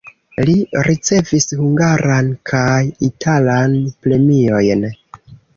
Li 0.49 0.53
ricevis 0.87 1.45
hungaran 1.59 2.33
kaj 2.53 2.73
italan 3.11 3.79
premiojn. 4.07 4.85